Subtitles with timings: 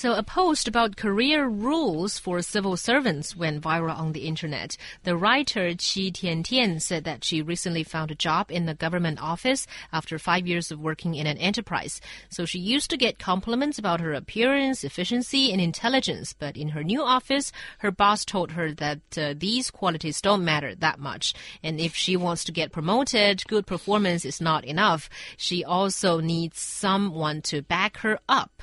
[0.00, 4.78] So, a post about career rules for civil servants went viral on the internet.
[5.02, 9.66] The writer Qi Tiantian said that she recently found a job in a government office
[9.92, 12.00] after five years of working in an enterprise.
[12.30, 16.32] So, she used to get compliments about her appearance, efficiency, and intelligence.
[16.32, 20.74] But in her new office, her boss told her that uh, these qualities don't matter
[20.76, 21.34] that much.
[21.62, 25.10] And if she wants to get promoted, good performance is not enough.
[25.36, 28.62] She also needs someone to back her up.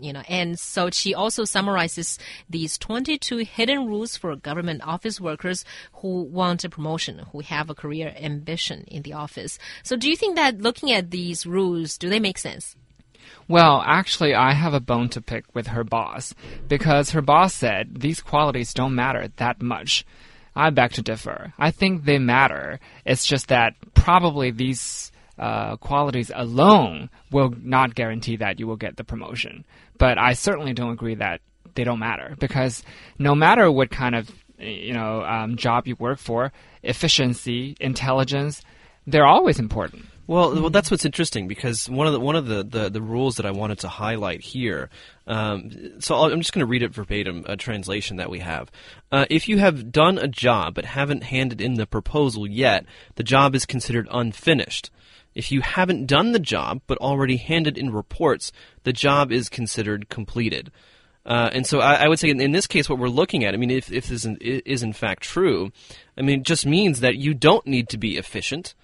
[0.00, 2.18] You know, and so she also summarizes
[2.48, 7.74] these 22 hidden rules for government office workers who want a promotion, who have a
[7.74, 9.58] career ambition in the office.
[9.82, 12.76] So, do you think that looking at these rules, do they make sense?
[13.48, 16.34] Well, actually, I have a bone to pick with her boss
[16.66, 20.06] because her boss said these qualities don't matter that much.
[20.56, 21.52] I beg to differ.
[21.58, 22.80] I think they matter.
[23.04, 28.96] It's just that probably these uh, qualities alone will not guarantee that you will get
[28.96, 29.64] the promotion.
[29.98, 31.40] But I certainly don't agree that
[31.74, 32.82] they don't matter because
[33.18, 38.62] no matter what kind of you know um, job you work for, efficiency, intelligence,
[39.06, 40.06] they're always important.
[40.26, 43.36] Well, well, that's what's interesting because one of the one of the, the, the rules
[43.36, 44.88] that I wanted to highlight here.
[45.26, 48.70] Um, so i am just going to read it verbatim, a translation that we have.
[49.12, 53.22] Uh, if you have done a job but haven't handed in the proposal yet, the
[53.22, 54.90] job is considered unfinished.
[55.34, 58.52] If you haven't done the job but already handed in reports,
[58.84, 60.70] the job is considered completed.
[61.26, 63.54] Uh, and so I, I, would say in, in, this case, what we're looking at,
[63.54, 65.72] I mean, if, if this is in, is in fact true,
[66.18, 68.74] I mean, it just means that you don't need to be efficient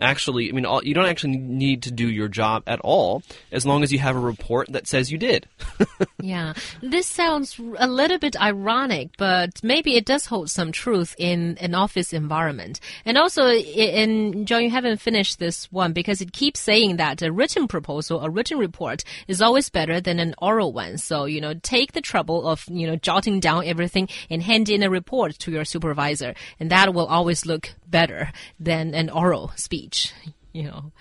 [0.00, 3.66] actually, I mean, all, you don't actually need to do your job at all as
[3.66, 5.46] long as you have a report that says you did.
[6.22, 11.56] yeah, this sounds a little bit ironic, but maybe it does hold some truth in
[11.60, 12.80] an office environment.
[13.04, 17.32] And also, in John, you haven't finished this one because it keeps saying that a
[17.32, 20.98] written proposal, a written report, is always better than an oral one.
[20.98, 24.82] So, you know, take the trouble of you know jotting down everything and hand in
[24.82, 29.87] a report to your supervisor, and that will always look better than an oral speech.
[30.53, 30.91] You know,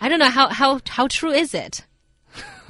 [0.00, 1.84] I don't know how how how true is it.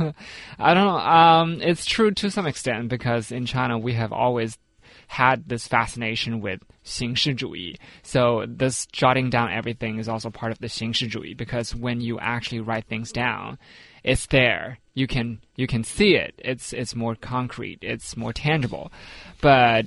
[0.58, 0.98] I don't know.
[0.98, 4.56] Um, it's true to some extent because in China we have always
[5.06, 7.76] had this fascination with 形式主义.
[8.02, 12.60] So this jotting down everything is also part of the 形式主义 because when you actually
[12.60, 13.58] write things down,
[14.02, 14.78] it's there.
[14.94, 16.34] You can you can see it.
[16.38, 17.80] It's it's more concrete.
[17.82, 18.90] It's more tangible.
[19.42, 19.86] But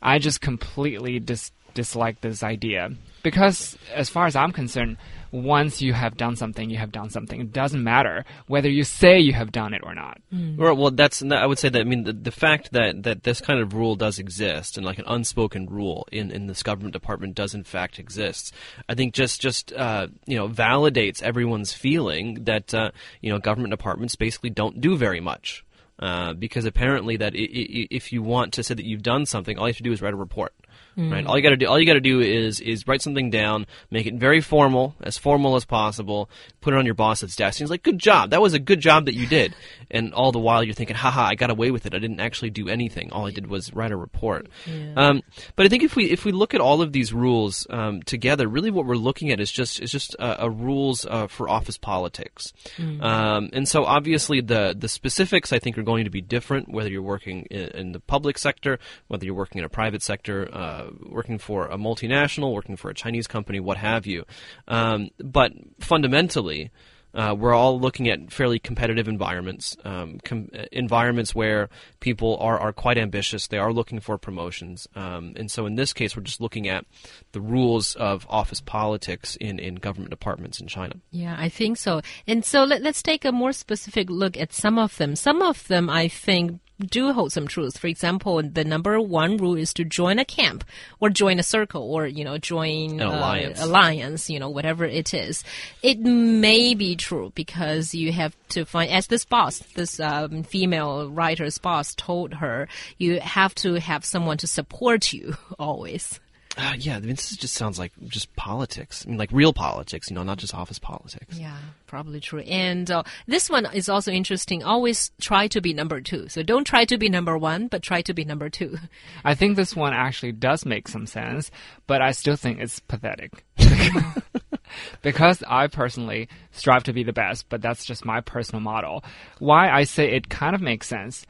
[0.00, 2.91] I just completely dis dislike this idea
[3.23, 4.97] because as far as I'm concerned,
[5.31, 7.39] once you have done something, you have done something.
[7.39, 10.21] It doesn't matter whether you say you have done it or not.
[10.31, 10.57] Mm.
[10.57, 13.41] Well, well, that's I would say that I mean the, the fact that that this
[13.41, 17.33] kind of rule does exist and like an unspoken rule in in this government department
[17.33, 18.53] does in fact exist.
[18.87, 22.91] I think just just uh, you know validates everyone's feeling that uh,
[23.21, 25.65] you know government departments basically don't do very much.
[25.99, 29.71] Uh, because apparently that if you want to say that you've done something, all you
[29.71, 30.53] have to do is write a report.
[30.97, 31.11] Mm.
[31.11, 31.25] Right.
[31.25, 33.65] All you got to do, all you got to do is is write something down,
[33.89, 36.29] make it very formal, as formal as possible.
[36.61, 37.59] Put it on your boss's desk.
[37.59, 38.29] He's like, "Good job.
[38.29, 39.55] That was a good job that you did."
[39.93, 41.93] and all the while you're thinking, "Haha, I got away with it.
[41.93, 43.11] I didn't actually do anything.
[43.11, 44.93] All I did was write a report." Yeah.
[44.97, 45.21] Um,
[45.55, 48.47] but I think if we if we look at all of these rules um, together,
[48.47, 51.77] really what we're looking at is just is just a, a rules uh, for office
[51.77, 52.51] politics.
[52.77, 53.03] Mm.
[53.03, 56.89] Um, and so obviously the the specifics I think are going to be different whether
[56.89, 60.49] you're working in, in the public sector, whether you're working in a private sector.
[60.51, 60.62] Uh,
[61.09, 64.23] working for a multinational, working for a Chinese company, what have you.
[64.67, 66.71] Um, but fundamentally,
[67.13, 71.69] uh, we're all looking at fairly competitive environments, um, com- environments where
[71.99, 73.47] people are, are quite ambitious.
[73.47, 74.87] They are looking for promotions.
[74.95, 76.85] Um, and so in this case, we're just looking at
[77.31, 80.95] the rules of office politics in, in government departments in China.
[81.11, 82.01] Yeah, I think so.
[82.25, 85.15] And so let, let's take a more specific look at some of them.
[85.15, 87.77] Some of them, I think, do hold some truth.
[87.77, 90.63] For example, the number one rule is to join a camp
[90.99, 93.61] or join a circle or, you know, join an uh, alliance.
[93.61, 95.43] alliance, you know, whatever it is.
[95.81, 101.09] It may be true because you have to find, as this boss, this um, female
[101.09, 106.19] writer's boss told her, you have to have someone to support you always.
[106.55, 109.03] Uh, yeah, I mean, this just sounds like just politics.
[109.05, 111.39] I mean, like real politics, you know, not just office politics.
[111.39, 111.57] Yeah,
[111.87, 112.41] probably true.
[112.41, 114.63] And uh, this one is also interesting.
[114.63, 116.29] Always try to be number two.
[116.29, 118.77] So don't try to be number one, but try to be number two.
[119.25, 121.49] I think this one actually does make some sense,
[121.87, 123.43] but I still think it's pathetic.
[125.01, 129.03] because I personally strive to be the best, but that's just my personal model.
[129.39, 131.25] Why I say it kind of makes sense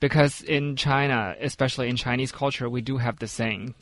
[0.00, 3.74] because in China, especially in Chinese culture, we do have the saying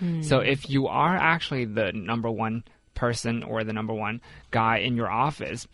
[0.00, 0.24] mm.
[0.24, 2.64] So if you are actually the number one
[2.94, 4.20] person or the number one
[4.50, 5.66] guy in your office,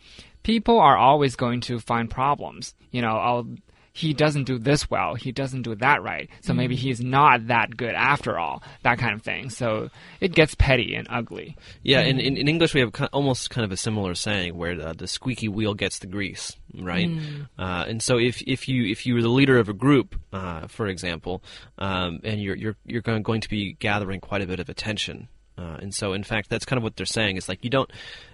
[0.43, 2.75] people are always going to find problems.
[2.91, 3.47] You know, I'll
[3.95, 6.57] he doesn't do this well, he doesn't do that right, so Mm.
[6.57, 9.49] maybe he's not that good after all, that kind of thing.
[9.49, 9.89] So
[10.19, 11.55] it gets petty and ugly.
[11.81, 14.93] Yeah, in, in, in English we have almost kind of a similar saying where the,
[14.93, 17.09] the squeaky wheel gets the grease, right?
[17.57, 20.67] Uh, and so if, if you if you were the leader of a group, uh,
[20.67, 21.41] for example,
[21.77, 25.29] um, and you're you're you're going, going to be gathering quite a bit of attention.
[25.57, 27.37] Uh, and so, in fact, that's kind of what they're saying.
[27.37, 27.89] Is like you don't,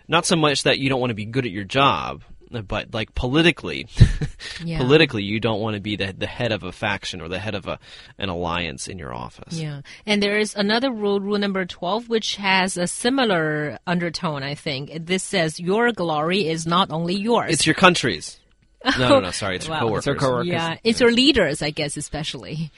[0.07, 2.23] not so much that you don't want to be good at your job,
[2.67, 3.87] but like politically,
[4.63, 4.77] Yeah.
[4.77, 7.55] politically, you don't want to be the the head of a faction or the head
[7.55, 7.79] of a
[8.17, 9.53] an alliance in your office.
[9.59, 9.81] Yeah.
[10.05, 15.05] And there is another rule, rule number 12, which has a similar undertone, I think.
[15.05, 17.51] This says, Your glory is not only yours.
[17.53, 18.37] It's your country's.
[18.97, 19.31] No, no, no.
[19.31, 19.81] Sorry, it's your Wow.
[19.81, 19.97] coworkers.
[19.99, 20.47] It's your coworkers.
[20.47, 20.77] yeah.
[20.83, 22.71] It's your leaders, I guess, especially.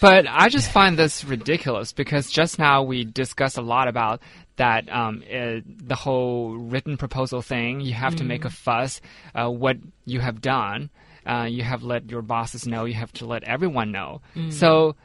[0.00, 4.22] But I just find this ridiculous because just now we discussed a lot about
[4.60, 7.80] that um, uh, the whole written proposal thing.
[7.80, 9.00] You have to make a fuss
[9.34, 10.90] uh, what you have done.
[11.24, 12.84] Uh, you have let your bosses know.
[12.84, 14.20] You have to let everyone know.
[14.50, 14.96] So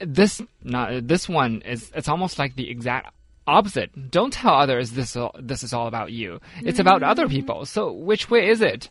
[0.00, 3.14] this not, this one is it's almost like the exact
[3.46, 4.10] opposite.
[4.10, 6.40] Don't tell others this this is all about you.
[6.62, 7.66] It's about other people.
[7.66, 8.90] So which way is it?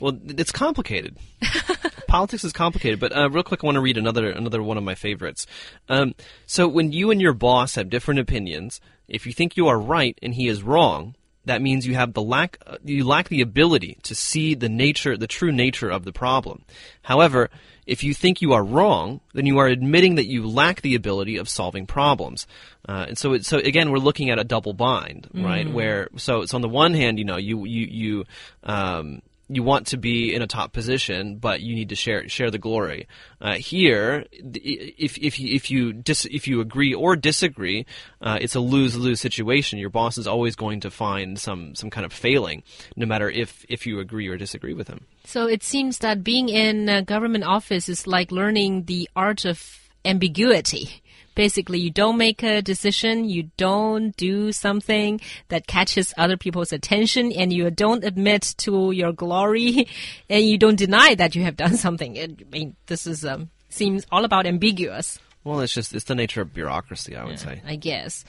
[0.00, 1.16] Well, it's complicated.
[2.08, 4.82] Politics is complicated, but uh, real quick, I want to read another another one of
[4.82, 5.46] my favorites.
[5.88, 6.14] Um,
[6.46, 10.18] so, when you and your boss have different opinions, if you think you are right
[10.22, 11.14] and he is wrong,
[11.44, 15.16] that means you have the lack uh, you lack the ability to see the nature,
[15.16, 16.64] the true nature of the problem.
[17.02, 17.50] However,
[17.86, 21.38] if you think you are wrong, then you are admitting that you lack the ability
[21.38, 22.46] of solving problems.
[22.86, 25.70] Uh, and so, it, so again, we're looking at a double bind, right?
[25.70, 28.24] Where so, so on the one hand, you know, you you you
[28.62, 32.50] um, you want to be in a top position, but you need to share share
[32.50, 33.08] the glory.
[33.40, 37.86] Uh, here, if if you, if you dis, if you agree or disagree,
[38.20, 39.78] uh, it's a lose lose situation.
[39.78, 42.62] Your boss is always going to find some some kind of failing,
[42.96, 45.06] no matter if if you agree or disagree with him.
[45.24, 49.90] So it seems that being in a government office is like learning the art of
[50.04, 51.02] ambiguity.
[51.38, 55.20] Basically, you don't make a decision, you don't do something
[55.50, 59.86] that catches other people's attention, and you don't admit to your glory,
[60.28, 62.16] and you don't deny that you have done something.
[62.16, 66.16] It, I mean, this is um, seems all about ambiguous, Well, it's just it's the
[66.16, 67.62] nature of bureaucracy, I would say.
[67.64, 68.24] I guess.